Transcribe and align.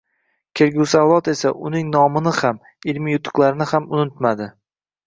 Kelgusi 0.59 0.97
avlodlar 1.01 1.35
esa 1.37 1.51
uning 1.69 1.93
nomini 1.99 2.35
ham, 2.41 2.59
ilmiy 2.95 3.17
yutuqlarini 3.19 3.71
ham 3.75 3.91
unutmadi 3.97 4.55